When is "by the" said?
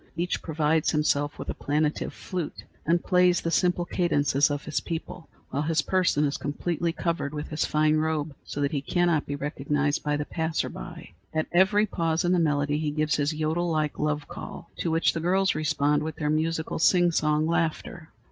10.01-10.25